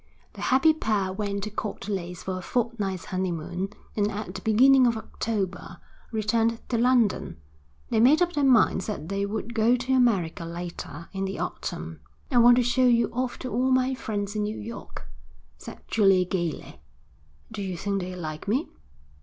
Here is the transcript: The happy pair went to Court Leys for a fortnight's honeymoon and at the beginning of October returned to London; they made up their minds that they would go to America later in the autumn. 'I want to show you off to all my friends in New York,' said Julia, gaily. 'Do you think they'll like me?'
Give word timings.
The 0.33 0.41
happy 0.41 0.73
pair 0.73 1.13
went 1.13 1.43
to 1.43 1.51
Court 1.51 1.87
Leys 1.87 2.23
for 2.23 2.35
a 2.35 2.41
fortnight's 2.41 3.05
honeymoon 3.13 3.69
and 3.95 4.11
at 4.11 4.33
the 4.33 4.41
beginning 4.41 4.87
of 4.87 4.97
October 4.97 5.77
returned 6.11 6.59
to 6.69 6.77
London; 6.79 7.39
they 7.91 7.99
made 7.99 8.19
up 8.19 8.33
their 8.33 8.43
minds 8.43 8.87
that 8.87 9.09
they 9.09 9.27
would 9.27 9.53
go 9.53 9.75
to 9.75 9.93
America 9.93 10.43
later 10.43 11.07
in 11.13 11.25
the 11.25 11.37
autumn. 11.37 11.99
'I 12.31 12.39
want 12.39 12.55
to 12.55 12.63
show 12.63 12.87
you 12.87 13.09
off 13.13 13.37
to 13.37 13.51
all 13.51 13.69
my 13.69 13.93
friends 13.93 14.35
in 14.35 14.41
New 14.41 14.57
York,' 14.59 15.05
said 15.59 15.81
Julia, 15.87 16.25
gaily. 16.25 16.79
'Do 17.51 17.61
you 17.61 17.77
think 17.77 18.01
they'll 18.01 18.17
like 18.17 18.47
me?' 18.47 18.69